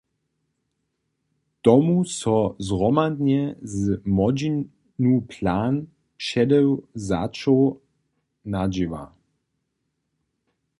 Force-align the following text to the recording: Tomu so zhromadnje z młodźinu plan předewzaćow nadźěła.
Tomu 1.61 2.05
so 2.05 2.55
zhromadnje 2.67 3.55
z 3.73 3.75
młodźinu 4.15 5.13
plan 5.29 5.73
předewzaćow 6.23 7.59
nadźěła. 8.51 9.03